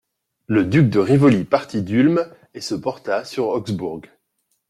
Le 0.47 0.65
duc 0.65 0.89
de 0.89 0.97
Rivoli 0.97 1.43
partit 1.43 1.83
d'Ulm 1.83 2.25
et 2.55 2.59
se 2.61 2.73
porta 2.73 3.23
sur 3.23 3.49
Augsbourg. 3.49 4.01